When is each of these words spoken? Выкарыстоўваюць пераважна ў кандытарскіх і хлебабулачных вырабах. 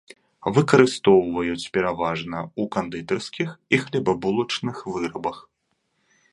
Выкарыстоўваюць 0.57 1.71
пераважна 1.75 2.39
ў 2.45 2.63
кандытарскіх 2.77 3.49
і 3.77 3.83
хлебабулачных 3.85 4.75
вырабах. 4.97 5.37